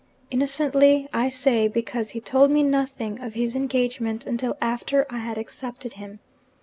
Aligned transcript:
Innocently, 0.31 1.07
I 1.13 1.29
say 1.29 1.67
because 1.67 2.09
he 2.09 2.19
told 2.19 2.49
me 2.49 2.63
nothing 2.63 3.19
of 3.21 3.35
his 3.35 3.55
engagement 3.55 4.25
until 4.25 4.57
after 4.59 5.05
I 5.11 5.19
had 5.19 5.37
accepted 5.37 5.93
him. 5.93 6.19